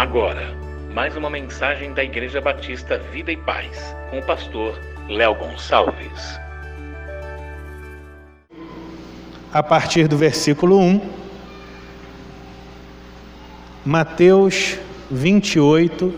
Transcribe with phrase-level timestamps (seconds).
[0.00, 0.56] Agora,
[0.94, 6.40] mais uma mensagem da Igreja Batista Vida e Paz, com o pastor Léo Gonçalves.
[9.52, 11.02] A partir do versículo 1,
[13.84, 14.78] Mateus
[15.10, 16.14] 28,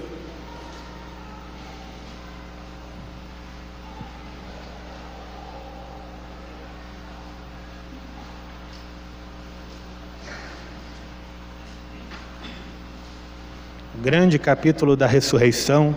[14.12, 15.96] grande capítulo da ressurreição.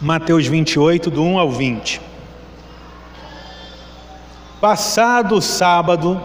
[0.00, 2.00] Mateus 28, do 1 ao 20.
[4.58, 6.18] Passado o sábado,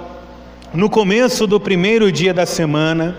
[0.73, 3.17] no começo do primeiro dia da semana,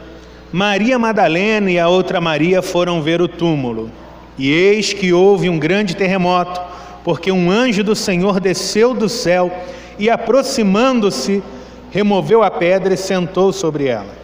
[0.50, 3.90] Maria Madalena e a outra Maria foram ver o túmulo.
[4.38, 6.58] E eis que houve um grande terremoto,
[7.04, 9.52] porque um anjo do Senhor desceu do céu
[9.98, 11.42] e, aproximando-se,
[11.90, 14.16] removeu a pedra e sentou sobre ela.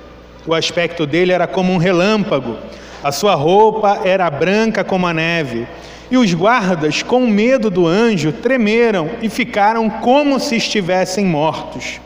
[0.47, 2.57] O aspecto dele era como um relâmpago,
[3.03, 5.67] a sua roupa era branca como a neve.
[6.11, 12.01] E os guardas, com medo do anjo, tremeram e ficaram como se estivessem mortos.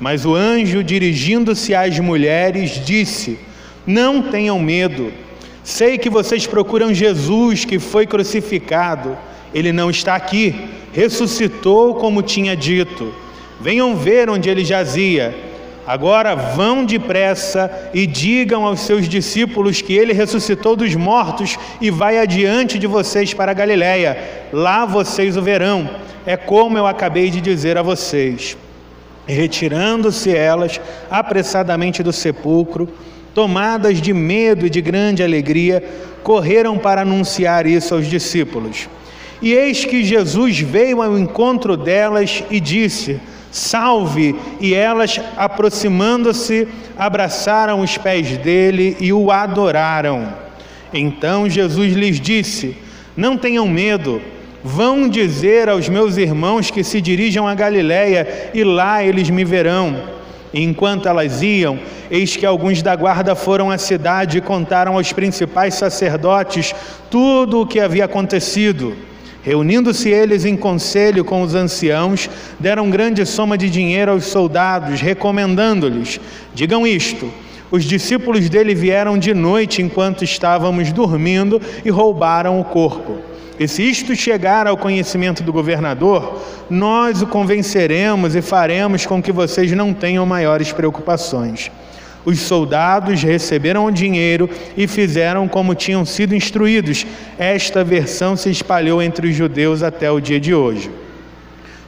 [0.00, 3.38] Mas o anjo, dirigindo-se às mulheres, disse:
[3.86, 5.12] Não tenham medo.
[5.62, 9.18] Sei que vocês procuram Jesus que foi crucificado.
[9.54, 10.54] Ele não está aqui,
[10.92, 13.14] ressuscitou como tinha dito.
[13.60, 15.34] Venham ver onde ele jazia.
[15.86, 22.18] Agora vão depressa e digam aos seus discípulos que ele ressuscitou dos mortos e vai
[22.18, 24.18] adiante de vocês para Galiléia.
[24.52, 25.88] Lá vocês o verão.
[26.26, 28.54] É como eu acabei de dizer a vocês.
[29.26, 30.78] Retirando-se elas
[31.10, 32.86] apressadamente do sepulcro,
[33.34, 35.82] tomadas de medo e de grande alegria,
[36.22, 38.88] correram para anunciar isso aos discípulos.
[39.40, 44.34] E eis que Jesus veio ao encontro delas e disse: Salve!
[44.60, 50.32] E elas, aproximando-se, abraçaram os pés dele e o adoraram.
[50.92, 52.76] Então Jesus lhes disse:
[53.16, 54.20] Não tenham medo.
[54.62, 60.18] Vão dizer aos meus irmãos que se dirijam a Galiléia e lá eles me verão.
[60.52, 61.78] Enquanto elas iam,
[62.10, 66.74] eis que alguns da guarda foram à cidade e contaram aos principais sacerdotes
[67.08, 68.96] tudo o que havia acontecido.
[69.42, 72.28] Reunindo-se eles em conselho com os anciãos,
[72.58, 76.20] deram grande soma de dinheiro aos soldados, recomendando-lhes:
[76.54, 77.30] Digam isto.
[77.70, 83.18] Os discípulos dele vieram de noite enquanto estávamos dormindo e roubaram o corpo.
[83.60, 89.32] E se isto chegar ao conhecimento do governador, nós o convenceremos e faremos com que
[89.32, 91.70] vocês não tenham maiores preocupações.
[92.28, 97.06] Os soldados receberam o dinheiro e fizeram como tinham sido instruídos.
[97.38, 100.90] Esta versão se espalhou entre os judeus até o dia de hoje.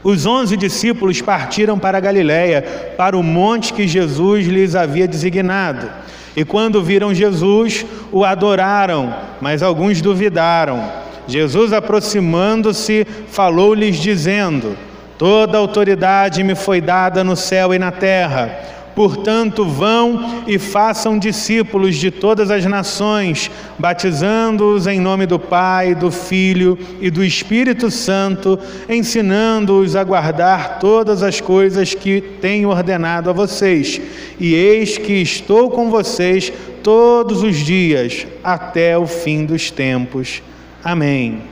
[0.02, 2.62] Os onze discípulos partiram para a Galiléia,
[2.96, 5.90] para o monte que Jesus lhes havia designado.
[6.34, 10.90] E quando viram Jesus, o adoraram, mas alguns duvidaram.
[11.28, 14.74] Jesus, aproximando-se, falou-lhes, dizendo:
[15.18, 18.70] Toda autoridade me foi dada no céu e na terra.
[18.94, 26.10] Portanto, vão e façam discípulos de todas as nações, batizando-os em nome do Pai, do
[26.10, 28.58] Filho e do Espírito Santo,
[28.88, 34.00] ensinando-os a guardar todas as coisas que tenho ordenado a vocês.
[34.38, 36.52] E eis que estou com vocês
[36.82, 40.42] todos os dias, até o fim dos tempos.
[40.82, 41.42] Amém.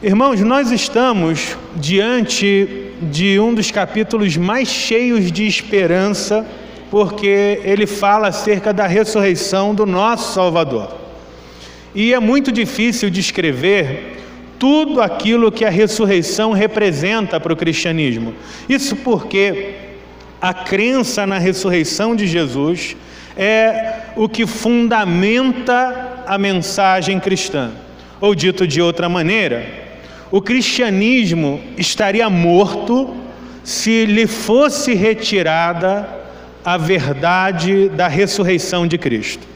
[0.00, 6.46] Irmãos, nós estamos diante de um dos capítulos mais cheios de esperança,
[6.90, 10.96] porque ele fala acerca da ressurreição do nosso Salvador.
[11.94, 14.16] E é muito difícil descrever
[14.58, 18.34] tudo aquilo que a ressurreição representa para o cristianismo.
[18.68, 19.74] Isso porque
[20.40, 22.96] a crença na ressurreição de Jesus
[23.36, 27.70] é o que fundamenta a mensagem cristã.
[28.20, 29.87] Ou dito de outra maneira,
[30.30, 33.14] o cristianismo estaria morto
[33.64, 36.08] se lhe fosse retirada
[36.64, 39.46] a verdade da ressurreição de Cristo.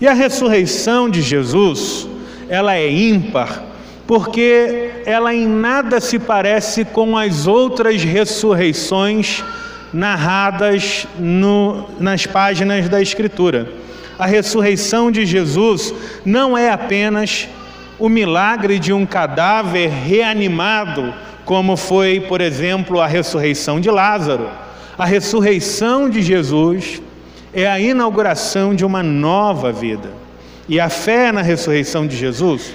[0.00, 2.08] E a ressurreição de Jesus,
[2.48, 3.64] ela é ímpar,
[4.06, 9.44] porque ela em nada se parece com as outras ressurreições
[9.92, 13.70] narradas no, nas páginas da Escritura.
[14.18, 15.92] A ressurreição de Jesus
[16.24, 17.48] não é apenas
[17.98, 21.12] o milagre de um cadáver reanimado,
[21.44, 24.48] como foi, por exemplo, a ressurreição de Lázaro.
[24.96, 27.02] A ressurreição de Jesus
[27.52, 30.10] é a inauguração de uma nova vida.
[30.68, 32.72] E a fé na ressurreição de Jesus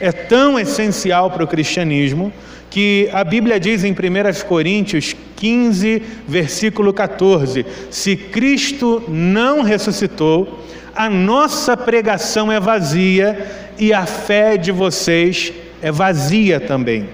[0.00, 2.32] é tão essencial para o cristianismo
[2.76, 10.62] que a Bíblia diz em 1 Coríntios 15, versículo 14: Se Cristo não ressuscitou,
[10.94, 17.08] a nossa pregação é vazia e a fé de vocês é vazia também.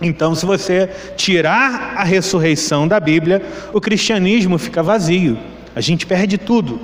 [0.00, 3.42] Então, se você tirar a ressurreição da Bíblia,
[3.74, 5.36] o cristianismo fica vazio,
[5.76, 6.80] a gente perde tudo.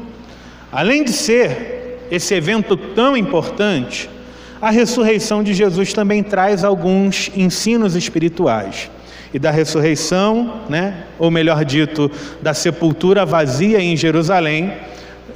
[0.71, 4.11] Além de ser esse evento tão importante,
[4.61, 8.91] a ressurreição de Jesus também traz alguns ensinos espirituais.
[9.33, 12.11] E da ressurreição, né, ou melhor dito,
[12.43, 14.73] da sepultura vazia em Jerusalém,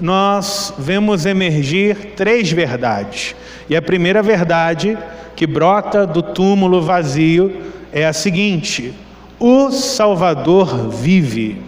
[0.01, 3.35] nós vemos emergir três verdades.
[3.71, 4.99] E a primeira verdade
[5.37, 7.63] que brota do túmulo vazio
[7.93, 8.93] é a seguinte:
[9.39, 11.63] o Salvador vive.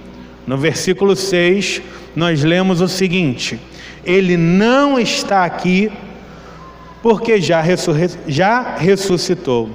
[0.46, 1.82] No versículo 6,
[2.14, 3.58] nós lemos o seguinte:
[4.04, 5.90] Ele não está aqui
[7.06, 7.62] porque já,
[8.26, 9.70] já ressuscitou.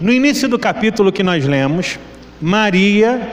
[0.00, 1.98] No início do capítulo que nós lemos,
[2.40, 3.28] Maria,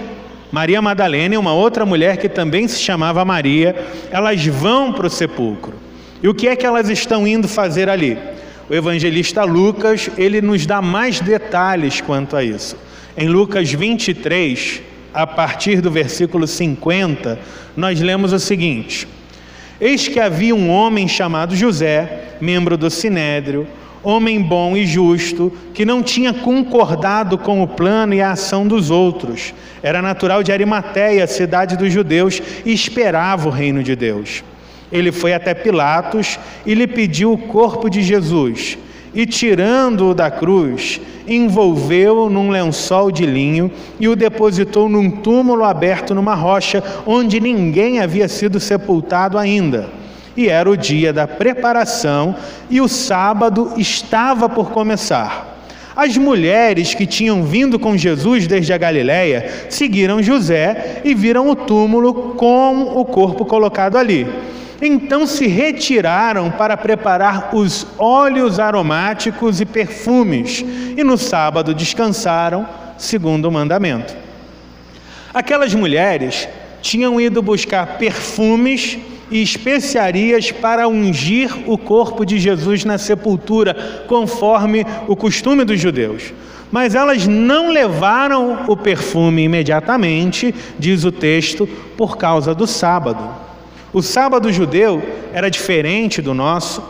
[0.51, 3.75] Maria Madalena e uma outra mulher que também se chamava Maria,
[4.09, 5.75] elas vão para o sepulcro.
[6.23, 8.17] E o que é que elas estão indo fazer ali?
[8.67, 12.75] O evangelista Lucas, ele nos dá mais detalhes quanto a isso.
[13.15, 14.81] Em Lucas 23,
[15.13, 17.37] a partir do versículo 50,
[17.77, 19.07] nós lemos o seguinte:
[19.81, 23.67] Eis que havia um homem chamado José, membro do sinédrio,
[24.03, 28.91] homem bom e justo, que não tinha concordado com o plano e a ação dos
[28.91, 29.55] outros.
[29.81, 34.43] Era natural de Arimateia, cidade dos judeus, e esperava o reino de Deus.
[34.91, 38.77] Ele foi até Pilatos e lhe pediu o corpo de Jesus.
[39.13, 43.69] E tirando-o da cruz, envolveu-o num lençol de linho
[43.99, 49.89] e o depositou num túmulo aberto numa rocha, onde ninguém havia sido sepultado ainda.
[50.35, 52.35] E era o dia da preparação
[52.69, 55.51] e o sábado estava por começar.
[55.93, 61.55] As mulheres que tinham vindo com Jesus desde a Galiléia seguiram José e viram o
[61.55, 64.25] túmulo com o corpo colocado ali.
[64.81, 70.65] Então se retiraram para preparar os óleos aromáticos e perfumes,
[70.97, 72.67] e no sábado descansaram,
[72.97, 74.15] segundo o mandamento.
[75.31, 76.49] Aquelas mulheres
[76.81, 78.97] tinham ido buscar perfumes
[79.29, 86.33] e especiarias para ungir o corpo de Jesus na sepultura, conforme o costume dos judeus.
[86.71, 93.50] Mas elas não levaram o perfume imediatamente, diz o texto, por causa do sábado.
[93.93, 95.01] O sábado judeu
[95.33, 96.81] era diferente do nosso,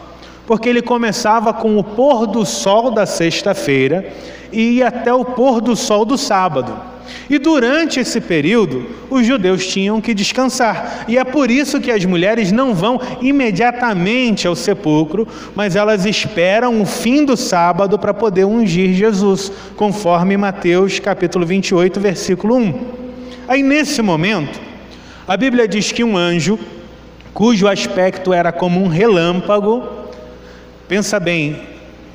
[0.45, 4.11] porque ele começava com o pôr do sol da sexta-feira
[4.51, 6.91] e ia até o pôr do sol do sábado.
[7.29, 11.05] E durante esse período, os judeus tinham que descansar.
[11.07, 16.81] E é por isso que as mulheres não vão imediatamente ao sepulcro, mas elas esperam
[16.81, 22.79] o fim do sábado para poder ungir Jesus, conforme Mateus capítulo 28, versículo 1.
[23.47, 24.59] Aí nesse momento,
[25.27, 26.59] a Bíblia diz que um anjo
[27.33, 29.83] cujo aspecto era como um relâmpago.
[30.87, 31.61] Pensa bem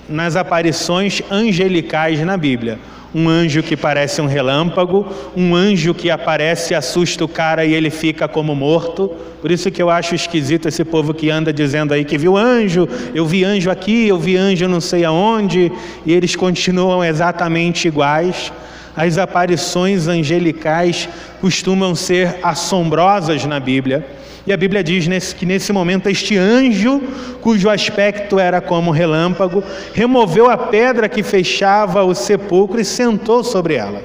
[0.08, 2.78] nas aparições angelicais na Bíblia.
[3.14, 7.88] Um anjo que parece um relâmpago, um anjo que aparece assusta o cara e ele
[7.88, 9.10] fica como morto.
[9.40, 12.86] Por isso que eu acho esquisito esse povo que anda dizendo aí que viu anjo,
[13.14, 15.72] eu vi anjo aqui, eu vi anjo não sei aonde,
[16.04, 18.52] e eles continuam exatamente iguais.
[18.94, 21.08] As aparições angelicais
[21.40, 24.06] costumam ser assombrosas na Bíblia.
[24.46, 27.02] E a Bíblia diz nesse, que nesse momento este anjo,
[27.40, 29.62] cujo aspecto era como relâmpago,
[29.92, 34.02] removeu a pedra que fechava o sepulcro e sentou sobre ela.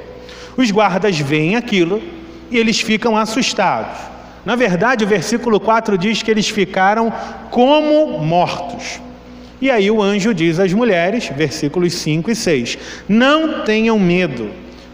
[0.57, 2.01] Os guardas veem aquilo
[2.49, 3.99] e eles ficam assustados.
[4.43, 7.13] Na verdade, o versículo 4 diz que eles ficaram
[7.51, 8.99] como mortos.
[9.61, 14.49] E aí o anjo diz às mulheres, versículos 5 e 6: Não tenham medo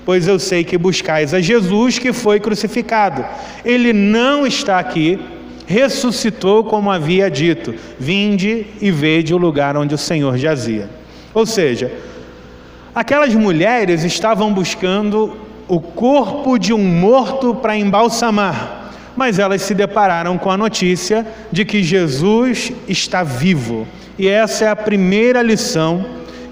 [0.08, 3.26] pois eu sei que buscais a Jesus que foi crucificado.
[3.66, 5.20] Ele não está aqui,
[5.68, 10.90] ressuscitou como havia dito: Vinde e vede o lugar onde o Senhor jazia.
[11.34, 11.92] Ou seja,
[12.96, 20.38] aquelas mulheres estavam buscando o corpo de um morto para embalsamar, mas elas se depararam
[20.38, 23.86] com a notícia de que Jesus está vivo.
[24.18, 26.06] E essa é a primeira lição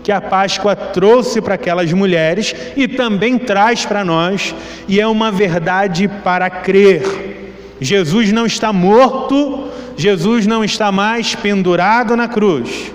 [0.03, 4.53] que a Páscoa trouxe para aquelas mulheres e também traz para nós,
[4.87, 7.34] e é uma verdade para crer.
[7.79, 12.91] Jesus não está morto, Jesus não está mais pendurado na cruz.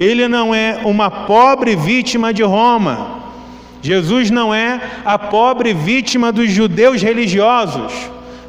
[0.00, 3.22] Ele não é uma pobre vítima de Roma.
[3.82, 7.92] Jesus não é a pobre vítima dos judeus religiosos.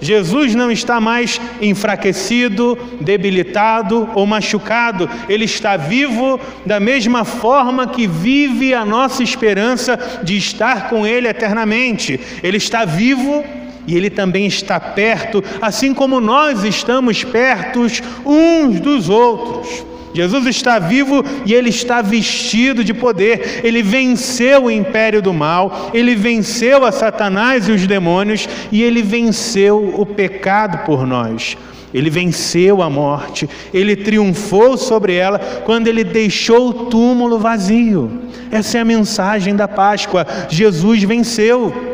[0.04, 8.06] Jesus não está mais enfraquecido, debilitado ou machucado, ele está vivo da mesma forma que
[8.06, 12.20] vive a nossa esperança de estar com ele eternamente.
[12.44, 13.46] Ele está vivo
[13.88, 19.86] e Ele também está perto, assim como nós estamos pertos uns dos outros.
[20.14, 23.62] Jesus está vivo e ele está vestido de poder.
[23.64, 29.02] Ele venceu o império do mal, ele venceu a Satanás e os demônios e ele
[29.02, 31.58] venceu o pecado por nós.
[31.94, 38.10] Ele venceu a morte, ele triunfou sobre ela quando ele deixou o túmulo vazio.
[38.52, 40.26] Essa é a mensagem da Páscoa.
[40.50, 41.93] Jesus venceu.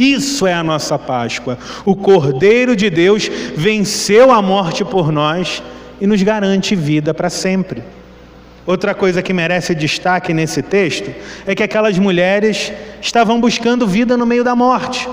[0.00, 1.58] Isso é a nossa Páscoa.
[1.84, 5.62] O Cordeiro de Deus venceu a morte por nós
[6.00, 7.82] e nos garante vida para sempre.
[8.64, 11.10] Outra coisa que merece destaque nesse texto
[11.46, 15.06] é que aquelas mulheres estavam buscando vida no meio da morte.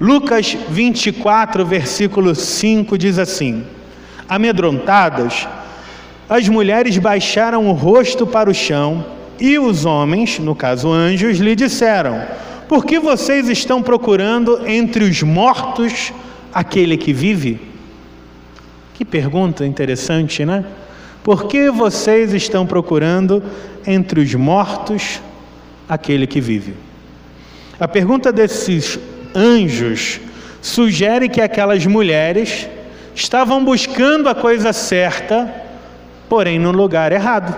[0.00, 3.66] Lucas 24, versículo 5 diz assim:
[4.26, 5.46] Amedrontadas,
[6.26, 9.04] as mulheres baixaram o rosto para o chão
[9.38, 12.22] e os homens, no caso anjos, lhe disseram:
[12.72, 16.10] por que vocês estão procurando entre os mortos
[16.54, 17.60] aquele que vive?
[18.94, 20.64] Que pergunta interessante, né?
[21.22, 23.42] Por que vocês estão procurando
[23.86, 25.20] entre os mortos
[25.86, 26.72] aquele que vive?
[27.78, 28.98] A pergunta desses
[29.34, 30.18] anjos
[30.62, 32.66] sugere que aquelas mulheres
[33.14, 35.54] estavam buscando a coisa certa,
[36.26, 37.54] porém no lugar errado.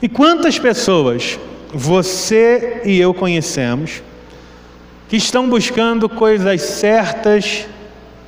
[0.00, 1.38] E quantas pessoas
[1.72, 4.02] você e eu conhecemos,
[5.08, 7.66] que estão buscando coisas certas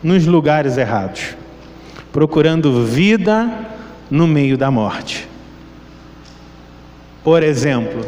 [0.02, 1.36] nos lugares errados,
[2.12, 3.50] procurando vida
[4.10, 5.28] no meio da morte.
[7.22, 8.00] Por exemplo,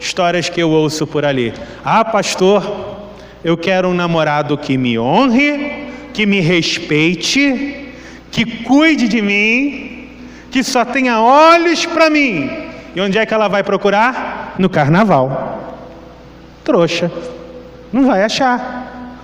[0.00, 1.54] histórias que eu ouço por ali.
[1.84, 2.98] Ah, pastor,
[3.44, 7.86] eu quero um namorado que me honre, que me respeite,
[8.32, 10.08] que cuide de mim,
[10.50, 12.50] que só tenha olhos para mim.
[12.94, 14.37] E onde é que ela vai procurar?
[14.58, 15.76] No carnaval.
[16.64, 17.10] Trouxa.
[17.92, 19.16] Não vai achar.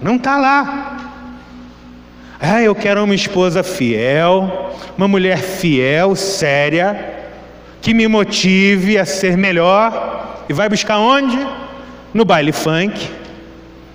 [0.00, 0.98] Não está lá.
[2.40, 7.20] Ah, eu quero uma esposa fiel, uma mulher fiel, séria,
[7.80, 10.42] que me motive a ser melhor.
[10.48, 11.38] E vai buscar onde?
[12.12, 13.08] No baile funk,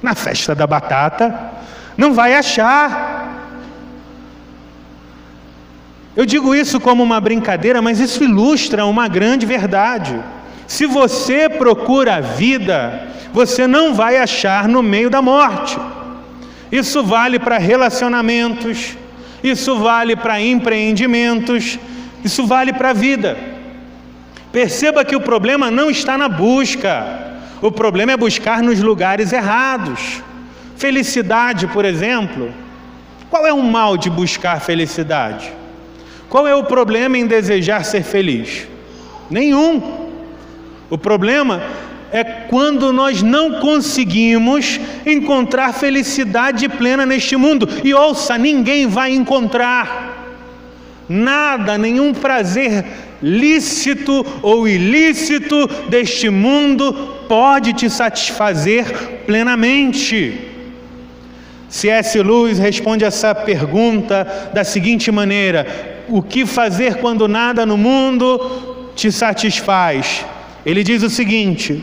[0.01, 1.37] na festa da batata.
[1.97, 3.35] Não vai achar.
[6.15, 10.17] Eu digo isso como uma brincadeira, mas isso ilustra uma grande verdade.
[10.67, 15.79] Se você procura a vida, você não vai achar no meio da morte.
[16.71, 18.97] Isso vale para relacionamentos,
[19.41, 21.79] isso vale para empreendimentos,
[22.23, 23.37] isso vale para a vida.
[24.51, 30.21] Perceba que o problema não está na busca, o problema é buscar nos lugares errados.
[30.75, 32.53] Felicidade, por exemplo.
[33.29, 35.51] Qual é o mal de buscar felicidade?
[36.29, 38.67] Qual é o problema em desejar ser feliz?
[39.29, 39.96] Nenhum.
[40.89, 41.61] O problema
[42.11, 47.67] é quando nós não conseguimos encontrar felicidade plena neste mundo.
[47.83, 50.15] E ouça, ninguém vai encontrar.
[51.09, 52.85] Nada, nenhum prazer
[53.21, 56.93] lícito ou ilícito deste mundo
[57.27, 58.85] pode te satisfazer
[59.25, 60.39] plenamente.
[61.69, 62.21] C.S.
[62.21, 69.11] Lewis responde essa pergunta da seguinte maneira: O que fazer quando nada no mundo te
[69.11, 70.25] satisfaz?
[70.67, 71.81] Ele diz o seguinte: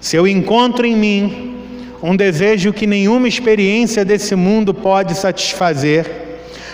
[0.00, 1.56] se eu encontro em mim
[2.00, 6.08] um desejo que nenhuma experiência desse mundo pode satisfazer,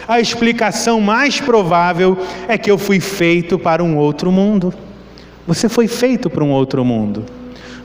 [0.07, 4.75] a explicação mais provável é que eu fui feito para um outro mundo.
[5.47, 7.25] Você foi feito para um outro mundo.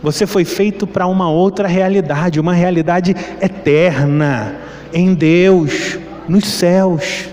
[0.03, 4.53] Você foi feito para uma outra realidade, uma realidade eterna,
[4.91, 5.97] em Deus,
[6.27, 7.29] nos céus.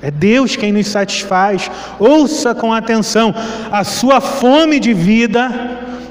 [0.00, 1.70] É Deus quem nos satisfaz.
[1.98, 3.34] Ouça com atenção:
[3.70, 5.50] a sua fome de vida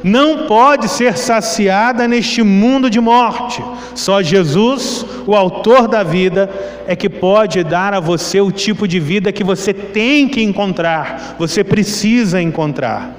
[0.04, 3.64] não pode ser saciada neste mundo de morte.
[3.96, 6.50] Só Jesus, o Autor da vida,
[6.86, 11.36] é que pode dar a você o tipo de vida que você tem que encontrar,
[11.40, 13.12] você precisa encontrar.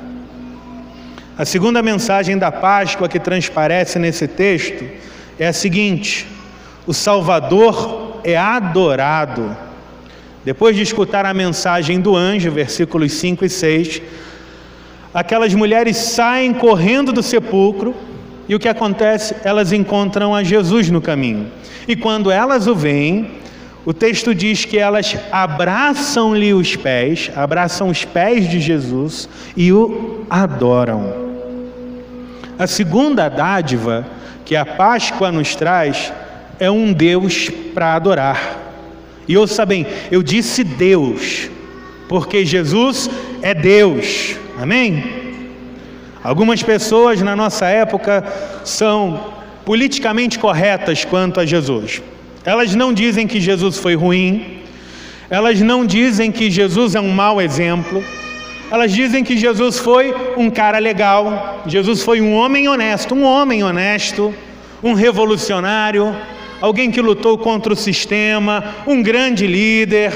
[1.36, 4.84] A segunda mensagem da Páscoa que transparece nesse texto
[5.38, 6.26] é a seguinte:
[6.86, 9.67] o Salvador é adorado
[10.48, 14.00] depois de escutar a mensagem do anjo, versículos 5 e 6,
[15.12, 17.94] aquelas mulheres saem correndo do sepulcro
[18.48, 19.36] e o que acontece?
[19.44, 21.48] Elas encontram a Jesus no caminho.
[21.86, 23.30] E quando elas o veem,
[23.84, 30.24] o texto diz que elas abraçam-lhe os pés, abraçam os pés de Jesus e o
[30.30, 31.12] adoram.
[32.58, 34.06] A segunda dádiva
[34.46, 36.10] que a Páscoa nos traz
[36.58, 38.67] é um Deus para adorar.
[39.28, 41.50] E ouça bem, eu disse Deus,
[42.08, 43.10] porque Jesus
[43.42, 44.36] é Deus.
[44.58, 45.04] Amém?
[46.24, 48.24] Algumas pessoas na nossa época
[48.64, 49.32] são
[49.64, 52.02] politicamente corretas quanto a Jesus.
[52.44, 54.62] Elas não dizem que Jesus foi ruim,
[55.28, 58.02] elas não dizem que Jesus é um mau exemplo,
[58.70, 63.62] elas dizem que Jesus foi um cara legal, Jesus foi um homem honesto, um homem
[63.62, 64.34] honesto,
[64.82, 66.16] um revolucionário,
[66.60, 70.12] alguém que lutou contra o sistema, um grande líder.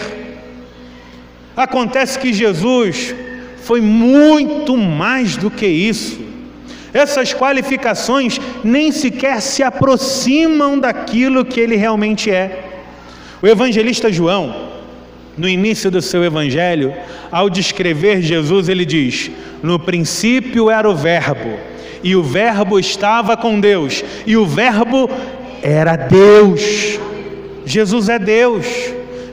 [1.56, 3.14] Acontece que Jesus
[3.62, 6.20] foi muito mais do que isso.
[6.92, 12.64] Essas qualificações nem sequer se aproximam daquilo que ele realmente é.
[13.40, 14.72] O evangelista João,
[15.36, 16.94] no início do seu evangelho,
[17.30, 19.30] ao descrever Jesus, ele diz:
[19.62, 21.58] No princípio era o Verbo,
[22.04, 25.08] e o Verbo estava com Deus, e o Verbo
[25.62, 26.98] era Deus.
[27.64, 28.66] Jesus é Deus.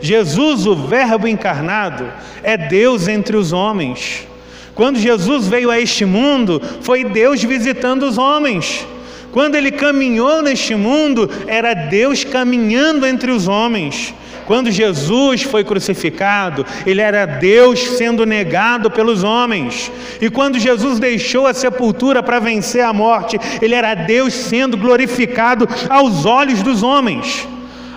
[0.02, 2.06] Jesus, o Verbo encarnado,
[2.44, 4.28] é Deus entre os homens.
[4.74, 8.88] Quando Jesus veio a este mundo, foi Deus visitando os homens.
[9.32, 14.14] Quando ele caminhou neste mundo, era Deus caminhando entre os homens.
[14.50, 19.92] Quando Jesus foi crucificado, ele era Deus sendo negado pelos homens.
[20.20, 25.70] E quando Jesus deixou a sepultura para vencer a morte, ele era Deus sendo glorificado
[25.88, 27.48] aos olhos dos homens.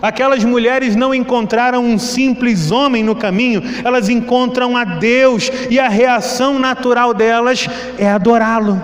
[0.02, 5.88] Aquelas mulheres não encontraram um simples homem no caminho, elas encontram a Deus e a
[5.88, 7.66] reação natural delas
[7.96, 8.78] é adorá-lo.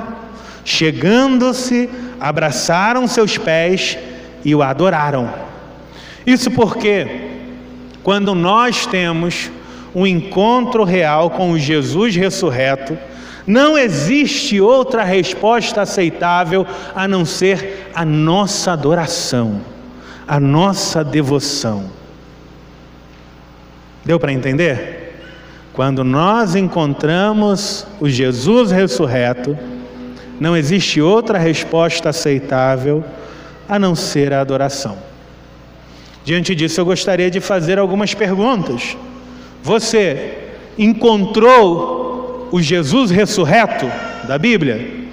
[0.65, 3.99] Chegando-se, abraçaram seus pés
[4.43, 5.29] e o adoraram.
[6.27, 7.28] Isso porque,
[8.09, 9.51] quando nós temos
[9.95, 12.97] um encontro real com o Jesus ressurreto,
[13.47, 19.61] não existe outra resposta aceitável a não ser a nossa adoração
[20.27, 21.85] a nossa devoção.
[24.03, 25.19] Deu para entender?
[25.75, 29.55] Quando nós encontramos o Jesus ressurreto,
[30.41, 33.05] não existe outra resposta aceitável
[33.69, 35.08] a não ser a adoração.
[36.29, 38.99] Diante disso, eu gostaria de fazer algumas perguntas.
[39.63, 43.87] Você encontrou o Jesus ressurreto
[44.27, 45.07] da Bíblia?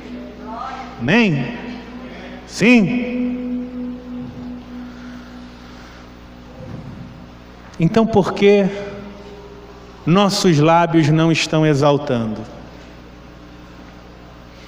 [1.00, 1.54] Amém?
[2.46, 3.98] Sim?
[7.80, 8.66] Então por que
[10.06, 12.42] nossos lábios não estão exaltando?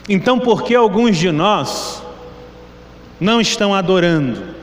[0.08, 2.02] Então por que alguns de nós
[3.20, 4.56] não estão adorando?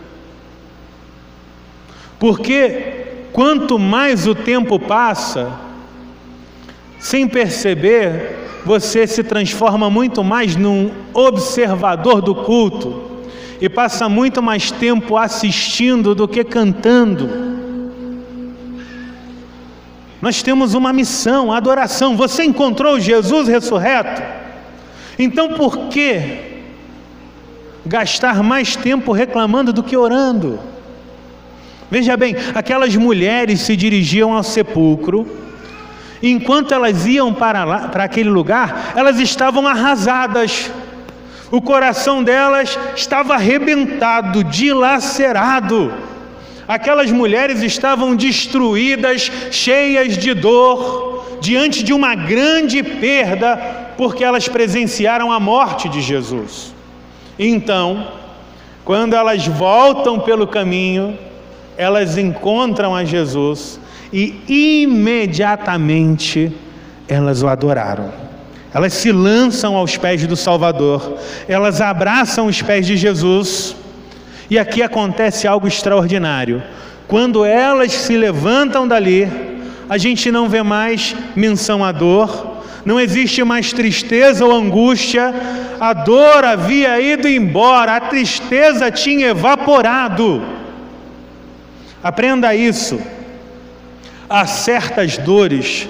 [2.19, 5.53] Porque quanto mais o tempo passa,
[6.99, 13.05] sem perceber, você se transforma muito mais num observador do culto
[13.61, 17.29] e passa muito mais tempo assistindo do que cantando.
[20.21, 22.17] Nós temos uma missão, adoração.
[22.17, 24.23] Você encontrou Jesus ressurreto?
[25.19, 26.63] Então por que
[27.85, 30.59] gastar mais tempo reclamando do que orando?
[31.91, 35.27] Veja bem, aquelas mulheres se dirigiam ao sepulcro,
[36.23, 40.71] enquanto elas iam para, lá, para aquele lugar, elas estavam arrasadas,
[41.51, 45.93] o coração delas estava arrebentado, dilacerado.
[46.67, 53.57] Aquelas mulheres estavam destruídas, cheias de dor, diante de uma grande perda,
[53.99, 56.75] porque elas presenciaram a morte de Jesus.
[57.39, 58.09] Então,
[58.85, 61.19] quando elas voltam pelo caminho,
[61.77, 63.81] elas encontram a Jesus
[64.13, 64.43] e
[64.83, 66.53] imediatamente
[67.09, 68.13] elas o adoraram.
[68.73, 71.17] Elas se lançam aos pés do Salvador,
[71.49, 73.77] elas abraçam os pés de Jesus
[74.51, 76.63] e aqui acontece algo extraordinário.
[77.07, 79.29] Quando elas se levantam dali,
[79.89, 85.33] a gente não vê mais menção à dor, não existe mais tristeza ou angústia,
[85.81, 90.43] a dor havia ido embora, a tristeza tinha evaporado.
[92.05, 93.01] Aprenda isso.
[94.29, 95.89] Há certas dores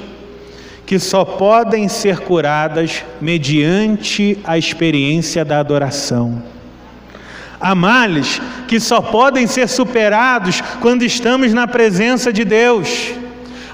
[0.87, 6.41] que só podem ser curadas mediante a experiência da adoração.
[7.61, 13.11] Há males que só podem ser superados quando estamos na presença de Deus.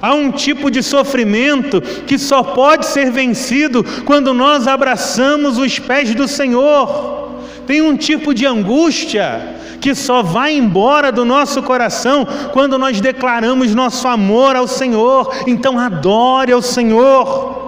[0.00, 6.14] Há um tipo de sofrimento que só pode ser vencido quando nós abraçamos os pés
[6.14, 7.42] do Senhor.
[7.66, 13.74] Tem um tipo de angústia que só vai embora do nosso coração quando nós declaramos
[13.74, 15.34] nosso amor ao Senhor.
[15.46, 17.60] Então adore ao Senhor.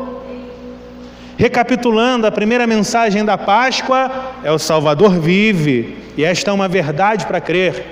[1.37, 4.11] Recapitulando, a primeira mensagem da Páscoa
[4.45, 7.85] é o Salvador vive, e esta é uma verdade para crer.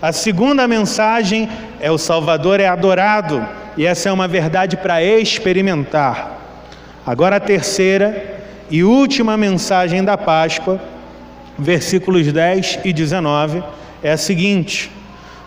[0.00, 1.48] A segunda mensagem
[1.80, 3.44] é o Salvador é adorado,
[3.76, 6.38] e essa é uma verdade para experimentar.
[7.04, 8.40] Agora a terceira
[8.70, 10.78] e última mensagem da Páscoa,
[11.58, 13.62] versículos 10 e 19,
[14.02, 14.90] é a seguinte: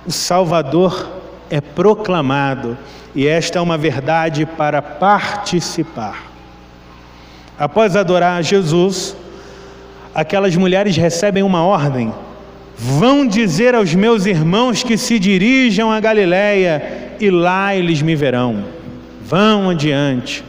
[0.06, 1.10] o Salvador
[1.50, 2.78] é proclamado,
[3.15, 6.26] e esta é uma verdade para participar.
[7.58, 9.15] Após adorar Jesus,
[10.13, 12.13] aquelas mulheres recebem uma ordem
[12.82, 18.63] Vão dizer aos meus irmãos que se dirijam a Galiléia e lá eles me verão.
[19.22, 20.45] Vão adiante.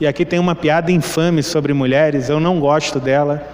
[0.00, 3.46] E aqui tem uma piada infame sobre mulheres, eu não gosto dela,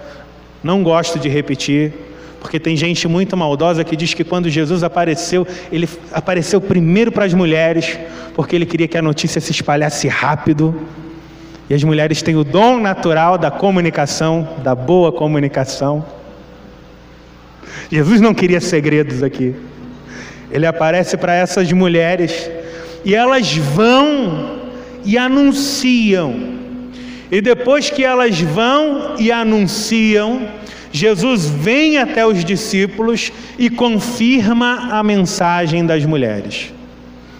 [0.63, 1.93] não gosto de repetir,
[2.39, 7.25] porque tem gente muito maldosa que diz que quando Jesus apareceu, ele apareceu primeiro para
[7.25, 7.97] as mulheres,
[8.33, 10.75] porque ele queria que a notícia se espalhasse rápido.
[11.69, 16.05] E as mulheres têm o dom natural da comunicação, da boa comunicação.
[17.91, 19.55] Jesus não queria segredos aqui.
[20.51, 22.49] Ele aparece para essas mulheres
[23.05, 24.59] e elas vão
[25.05, 26.62] e anunciam.
[27.33, 30.47] E depois que elas vão e anunciam,
[30.91, 36.71] Jesus vem até os discípulos e confirma a mensagem das mulheres.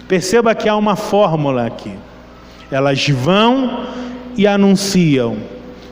[0.08, 1.92] Perceba que há uma fórmula aqui.
[2.72, 3.86] Elas vão
[4.36, 5.38] e anunciam.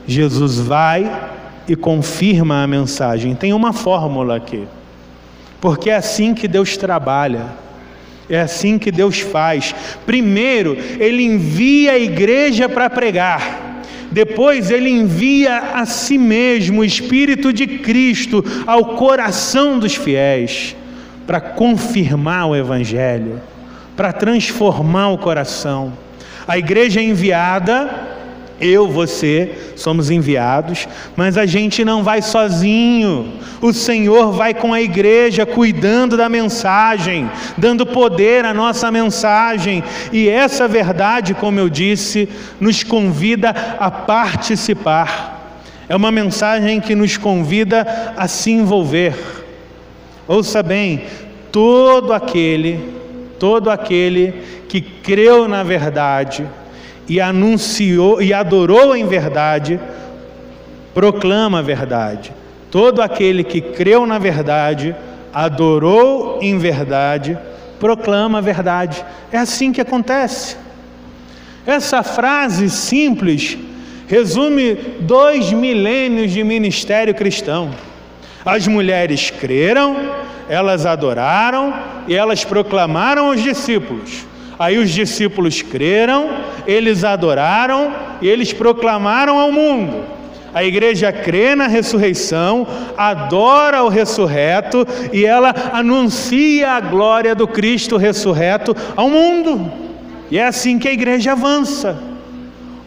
[0.08, 1.30] Jesus vai
[1.68, 3.36] e confirma a mensagem.
[3.36, 4.64] Tem uma fórmula aqui.
[5.62, 7.50] Porque é assim que Deus trabalha.
[8.28, 9.76] É assim que Deus faz.
[10.08, 13.71] Primeiro, Ele envia a igreja para pregar.
[14.12, 20.76] Depois, Ele envia a si mesmo o Espírito de Cristo ao coração dos fiéis,
[21.26, 23.42] para confirmar o Evangelho,
[23.96, 25.94] para transformar o coração.
[26.48, 28.11] A igreja é enviada
[28.62, 33.34] eu, você, somos enviados, mas a gente não vai sozinho.
[33.62, 39.84] O Senhor vai com a igreja, cuidando da mensagem, dando poder à nossa mensagem.
[40.14, 45.40] E essa verdade, como eu disse, nos convida a participar.
[45.90, 49.16] É uma mensagem que nos convida a se envolver.
[50.28, 51.04] Ouça bem,
[51.52, 52.80] todo aquele,
[53.38, 54.34] todo aquele
[54.70, 56.48] que creu na verdade,
[57.08, 59.80] e anunciou e adorou em verdade,
[60.94, 62.32] proclama a verdade.
[62.70, 64.96] Todo aquele que creu na verdade,
[65.34, 67.38] adorou em verdade,
[67.80, 69.04] proclama a verdade.
[69.32, 70.56] É assim que acontece.
[71.66, 73.58] Essa frase simples
[74.08, 77.72] resume dois milênios de ministério cristão.
[78.44, 79.96] As mulheres creram,
[80.50, 81.74] elas adoraram
[82.08, 84.26] e elas proclamaram aos discípulos.
[84.62, 86.30] Aí os discípulos creram,
[86.68, 90.04] eles adoraram e eles proclamaram ao mundo.
[90.54, 97.98] A igreja crê na ressurreição, adora o ressurreto e ela anuncia a glória do Cristo
[97.98, 99.72] ressurreto ao mundo.
[100.30, 101.98] E é assim que a igreja avança.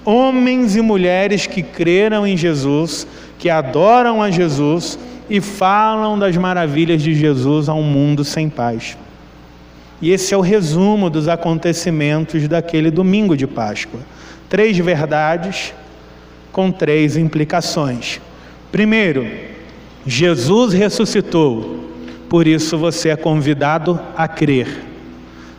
[0.04, 3.04] Homens e mulheres que creram em Jesus,
[3.36, 4.96] que adoram a Jesus
[5.28, 8.96] e falam das maravilhas de Jesus a um mundo sem paz.
[10.04, 14.00] E esse é o resumo dos acontecimentos daquele domingo de Páscoa.
[14.50, 15.72] Três verdades
[16.52, 18.20] com três implicações.
[18.70, 19.26] Primeiro,
[20.06, 21.88] Jesus ressuscitou,
[22.28, 24.82] por isso você é convidado a crer.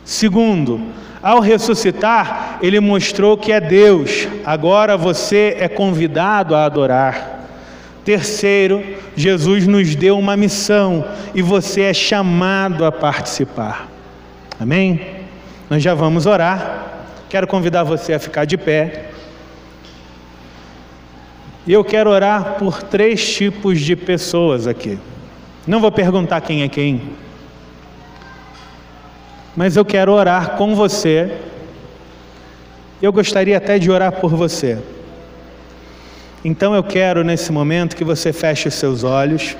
[0.04, 0.80] Segundo,
[1.20, 7.48] ao ressuscitar, ele mostrou que é Deus, agora você é convidado a adorar.
[8.04, 8.80] Terceiro,
[9.16, 11.04] Jesus nos deu uma missão
[11.34, 13.95] e você é chamado a participar.
[14.58, 15.24] Amém?
[15.68, 17.04] Nós já vamos orar.
[17.28, 19.10] Quero convidar você a ficar de pé.
[21.66, 24.98] E eu quero orar por três tipos de pessoas aqui.
[25.66, 27.02] Não vou perguntar quem é quem,
[29.56, 31.38] mas eu quero orar com você.
[33.02, 34.78] Eu gostaria até de orar por você.
[36.44, 39.56] Então eu quero nesse momento que você feche os seus olhos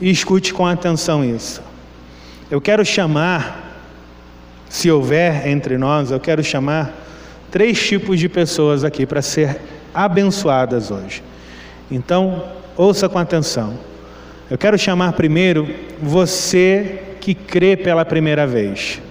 [0.00, 1.62] e escute com atenção isso.
[2.50, 3.69] Eu quero chamar
[4.70, 6.94] se houver entre nós, eu quero chamar
[7.50, 9.60] três tipos de pessoas aqui para ser
[9.92, 11.24] abençoadas hoje.
[11.90, 12.44] Então,
[12.76, 13.76] ouça com atenção.
[14.48, 15.68] Eu quero chamar primeiro
[16.00, 19.02] você que crê pela primeira vez.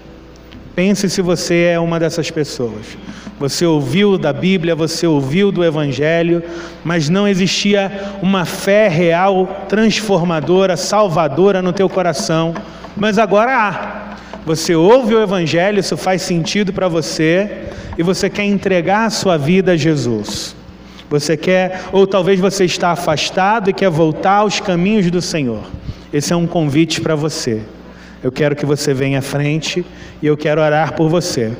[0.74, 2.96] Pense se você é uma dessas pessoas.
[3.38, 6.42] Você ouviu da Bíblia, você ouviu do Evangelho,
[6.82, 12.54] mas não existia uma fé real, transformadora, salvadora no teu coração.
[12.96, 14.09] Mas agora há.
[14.46, 17.66] Você ouve o Evangelho, isso faz sentido para você,
[17.98, 20.56] e você quer entregar a sua vida a Jesus.
[21.10, 25.64] Você quer, ou talvez você está afastado e quer voltar aos caminhos do Senhor.
[26.12, 27.60] Esse é um convite para você.
[28.22, 29.84] eu quero que você venha à frente
[30.20, 31.52] e eu quero orar por você.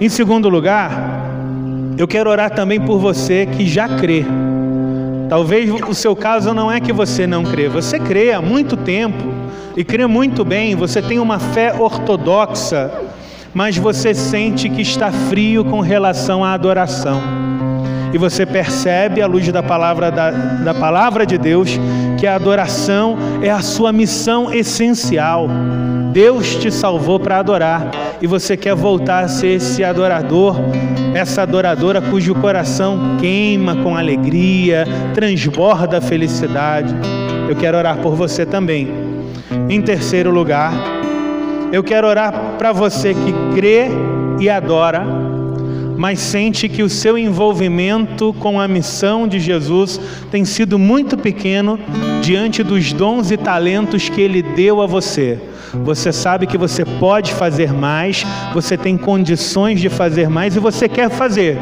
[0.00, 1.30] Em segundo lugar,
[1.96, 4.24] eu quero orar também por você que já crê.
[5.28, 9.24] Talvez o seu caso não é que você não crê, você crê há muito tempo
[9.76, 12.90] e crê muito bem, você tem uma fé ortodoxa,
[13.52, 17.20] mas você sente que está frio com relação à adoração.
[18.12, 21.78] E você percebe, à luz da palavra, da, da palavra de Deus,
[22.18, 25.48] que a adoração é a sua missão essencial.
[26.16, 27.90] Deus te salvou para adorar
[28.22, 30.56] e você quer voltar a ser esse adorador,
[31.14, 36.94] essa adoradora cujo coração queima com alegria, transborda felicidade.
[37.46, 38.90] Eu quero orar por você também.
[39.68, 40.72] Em terceiro lugar,
[41.70, 43.88] eu quero orar para você que crê
[44.40, 45.04] e adora,
[45.96, 51.78] mas sente que o seu envolvimento com a missão de Jesus tem sido muito pequeno
[52.22, 55.38] diante dos dons e talentos que ele deu a você.
[55.84, 60.88] Você sabe que você pode fazer mais, você tem condições de fazer mais e você
[60.88, 61.58] quer fazer,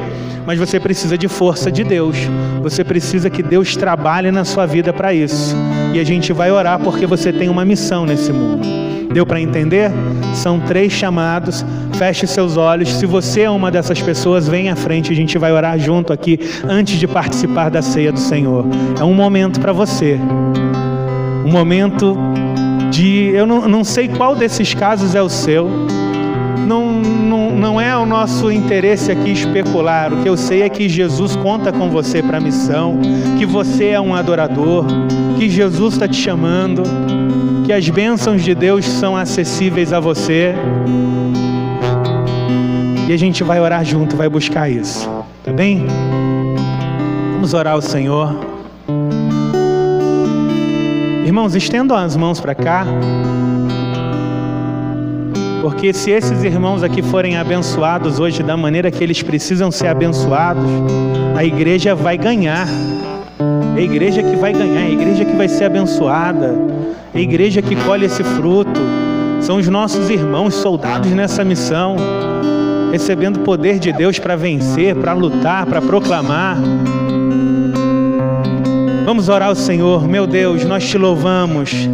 [0.47, 2.17] mas você precisa de força de Deus.
[2.63, 5.55] Você precisa que Deus trabalhe na sua vida para isso.
[5.93, 8.84] E a gente vai orar porque você tem uma missão nesse mundo.
[9.13, 9.91] Deu para entender?
[10.35, 11.65] São três chamados.
[11.95, 12.93] Feche seus olhos.
[12.93, 15.13] Se você é uma dessas pessoas, vem à frente.
[15.13, 16.39] A gente vai orar junto aqui
[16.69, 18.65] antes de participar da ceia do Senhor.
[18.99, 20.19] É um momento para você.
[21.45, 22.17] Um momento
[22.91, 23.31] de.
[23.35, 25.69] Eu não, não sei qual desses casos é o seu.
[26.67, 30.13] Não, não, não é o nosso interesse aqui especular.
[30.13, 32.99] O que eu sei é que Jesus conta com você para a missão,
[33.39, 34.87] que você é um adorador,
[35.39, 36.83] que Jesus está te chamando,
[37.65, 40.55] que as bênçãos de Deus são acessíveis a você.
[43.09, 45.09] E a gente vai orar junto, vai buscar isso,
[45.43, 45.87] tá bem?
[47.33, 48.35] Vamos orar ao Senhor.
[51.25, 52.87] Irmãos, estendam as mãos para cá.
[55.63, 60.65] Porque se esses irmãos aqui forem abençoados hoje da maneira que eles precisam ser abençoados,
[61.35, 62.69] a igreja vai ganhar.
[63.75, 66.55] É a igreja que vai ganhar, é a igreja que vai ser abençoada,
[67.15, 68.81] a igreja que colhe esse fruto.
[69.41, 71.97] São os nossos irmãos soldados nessa missão,
[72.91, 76.57] recebendo o poder de Deus para vencer, para lutar, para proclamar.
[79.05, 81.89] Vamos orar ao Senhor, meu Deus, nós te louvamos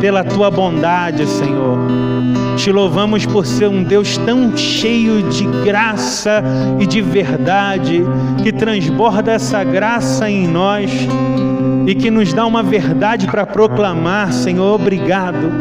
[0.00, 1.78] pela tua bondade, Senhor.
[2.56, 6.42] Te louvamos por ser um Deus tão cheio de graça
[6.78, 8.04] e de verdade,
[8.42, 10.90] que transborda essa graça em nós
[11.86, 14.74] e que nos dá uma verdade para proclamar, Senhor.
[14.74, 15.52] Obrigado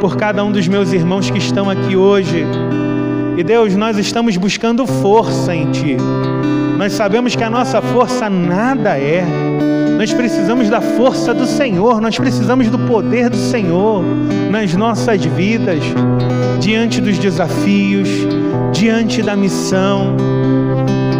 [0.00, 2.44] por cada um dos meus irmãos que estão aqui hoje.
[3.36, 5.96] E Deus, nós estamos buscando força em Ti.
[6.76, 9.24] Nós sabemos que a nossa força nada é
[9.98, 14.04] nós precisamos da força do Senhor, nós precisamos do poder do Senhor
[14.48, 15.80] nas nossas vidas,
[16.60, 18.08] diante dos desafios,
[18.72, 20.16] diante da missão.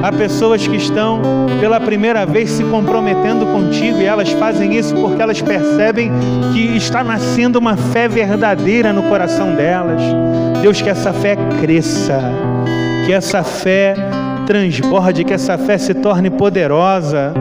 [0.03, 1.21] Há pessoas que estão
[1.61, 6.13] pela primeira vez se comprometendo contigo e elas fazem isso porque elas percebem
[6.53, 10.01] que está nascendo uma fé verdadeira no coração delas.
[10.63, 12.21] Deus, que essa fé cresça,
[13.05, 13.95] que essa fé
[14.47, 17.33] transborde, que essa fé se torne poderosa.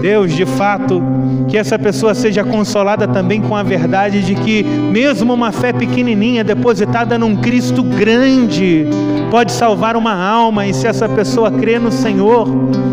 [0.00, 1.02] Deus, de fato,
[1.48, 6.44] que essa pessoa seja consolada também com a verdade de que, mesmo uma fé pequenininha,
[6.44, 8.86] depositada num Cristo grande,
[9.30, 12.48] pode salvar uma alma, e se essa pessoa crê no Senhor,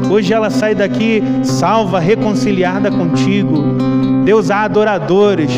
[0.09, 3.63] hoje ela sai daqui salva, reconciliada contigo.
[4.23, 5.51] Deus, há adoradores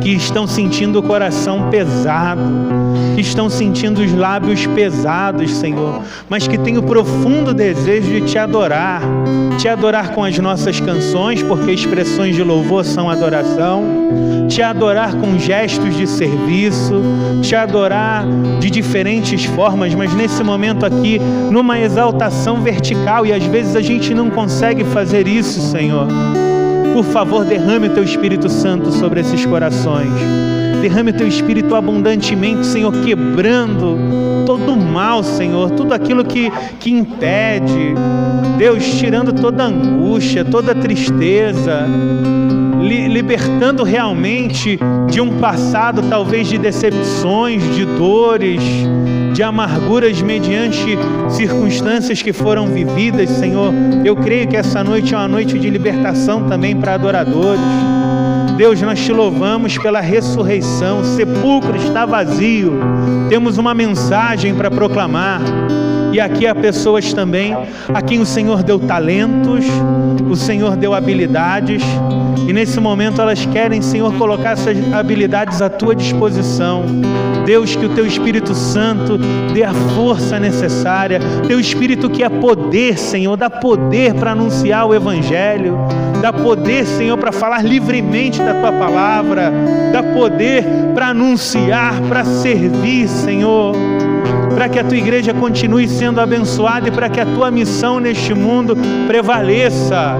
[0.00, 2.42] que estão sentindo o coração pesado,
[3.18, 8.38] que estão sentindo os lábios pesados, Senhor, mas que têm o profundo desejo de te
[8.38, 9.02] adorar,
[9.58, 13.82] te adorar com as nossas canções, porque expressões de louvor são adoração,
[14.48, 17.02] te adorar com gestos de serviço,
[17.42, 18.24] te adorar
[18.60, 24.14] de diferentes formas, mas nesse momento aqui, numa exaltação vertical, e às vezes a gente
[24.14, 26.06] não consegue fazer isso, Senhor.
[26.92, 30.57] Por favor, derrame o teu Espírito Santo sobre esses corações.
[30.80, 36.90] Derrame o teu Espírito abundantemente, Senhor, quebrando todo o mal, Senhor, tudo aquilo que, que
[36.90, 37.94] impede.
[38.56, 41.86] Deus, tirando toda angústia, toda tristeza,
[42.80, 44.78] li, libertando realmente
[45.10, 48.62] de um passado talvez de decepções, de dores,
[49.34, 53.72] de amarguras mediante circunstâncias que foram vividas, Senhor.
[54.04, 57.60] Eu creio que essa noite é uma noite de libertação também para adoradores.
[58.58, 60.98] Deus, nós te louvamos pela ressurreição.
[61.02, 62.72] O sepulcro está vazio.
[63.28, 65.40] Temos uma mensagem para proclamar.
[66.12, 67.56] E aqui há pessoas também
[67.92, 69.64] a quem o Senhor deu talentos,
[70.28, 71.82] o Senhor deu habilidades,
[72.48, 76.84] e nesse momento elas querem, Senhor, colocar essas habilidades à tua disposição.
[77.44, 79.18] Deus, que o teu Espírito Santo
[79.52, 84.94] dê a força necessária, teu Espírito que é poder, Senhor, dá poder para anunciar o
[84.94, 85.78] Evangelho,
[86.22, 89.52] dá poder, Senhor, para falar livremente da tua palavra,
[89.92, 93.74] dá poder para anunciar, para servir, Senhor
[94.58, 98.34] para que a tua igreja continue sendo abençoada e para que a tua missão neste
[98.34, 100.16] mundo prevaleça.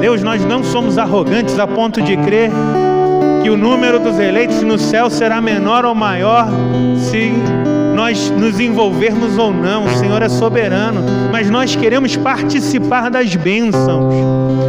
[0.00, 2.50] Deus, nós não somos arrogantes a ponto de crer
[3.42, 6.48] que o número dos eleitos no céu será menor ou maior
[6.96, 7.34] se
[7.94, 9.84] nós nos envolvermos ou não.
[9.84, 14.14] O Senhor é soberano, mas nós queremos participar das bênçãos.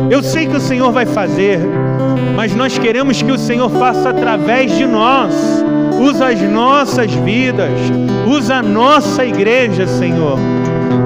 [0.10, 1.62] Eu sei que o Senhor vai fazer,
[2.36, 5.64] mas nós queremos que o Senhor faça através de nós
[6.00, 7.72] usa as nossas vidas,
[8.28, 10.38] usa a nossa igreja, Senhor,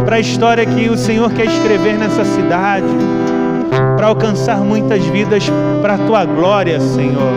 [0.06, 2.86] para a história que o Senhor quer escrever nessa cidade,
[3.96, 5.44] para alcançar muitas vidas
[5.82, 7.34] para a tua glória, Senhor.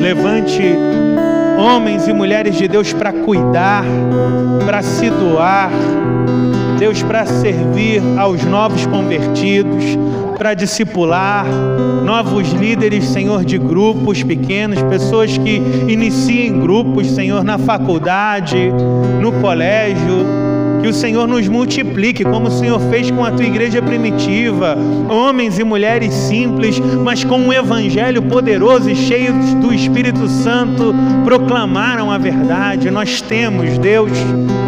[0.00, 0.62] Levante
[1.58, 3.84] homens e mulheres de Deus para cuidar,
[4.64, 5.70] para se doar,
[6.78, 9.84] Deus, para servir aos novos convertidos,
[10.36, 11.46] para discipular,
[12.04, 15.56] novos líderes, Senhor, de grupos pequenos, pessoas que
[15.88, 18.70] iniciem grupos, Senhor, na faculdade,
[19.20, 20.45] no colégio,
[20.82, 24.76] que o Senhor nos multiplique, como o Senhor fez com a tua igreja primitiva,
[25.08, 32.10] homens e mulheres simples, mas com um evangelho poderoso e cheio do Espírito Santo, proclamaram
[32.10, 32.90] a verdade.
[32.90, 34.12] Nós temos, Deus,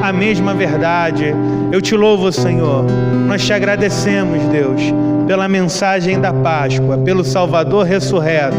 [0.02, 1.34] a mesma verdade.
[1.70, 2.84] Eu te louvo, Senhor.
[3.26, 4.80] Nós te agradecemos, Deus,
[5.26, 8.56] pela mensagem da Páscoa, pelo Salvador ressurreto,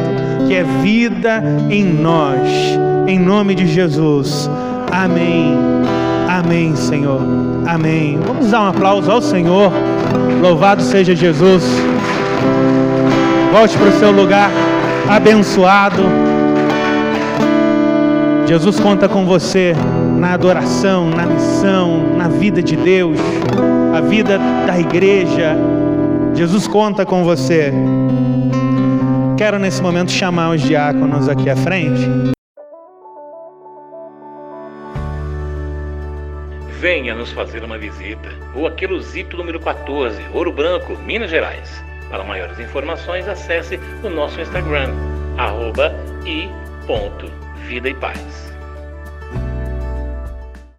[0.48, 2.48] que é vida em nós.
[3.08, 4.50] Em nome de Jesus.
[4.92, 5.58] Amém.
[6.40, 7.20] Amém, Senhor.
[7.68, 8.18] Amém.
[8.26, 9.74] Vamos dar um aplauso ao Senhor.
[10.42, 11.64] Louvado seja Jesus.
[13.52, 14.50] Volte para o seu lugar
[15.10, 16.02] abençoado.
[18.48, 19.74] Jesus conta com você
[20.18, 23.18] na adoração, na missão, na vida de Deus,
[23.94, 25.58] a vida da igreja.
[26.34, 27.74] Jesus conta com você.
[29.38, 32.39] Quero nesse momento chamar os diáconos aqui à frente.
[36.80, 38.30] Venha nos fazer uma visita.
[38.54, 41.84] Rua Queluzito, número 14, Ouro Branco, Minas Gerais.
[42.10, 44.90] Para maiores informações, acesse o nosso Instagram,
[45.38, 45.94] arroba
[46.26, 46.50] e
[46.88, 47.30] ponto,
[47.68, 48.49] Vida e Paz.